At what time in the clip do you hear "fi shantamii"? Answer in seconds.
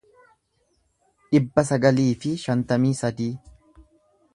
2.25-2.99